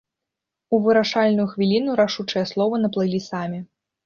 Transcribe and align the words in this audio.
У 0.77 0.79
вырашальную 0.85 1.45
хвіліну 1.51 1.99
рашучыя 2.01 2.43
словы 2.53 2.75
наплылі 2.87 3.23
самі. 3.29 3.63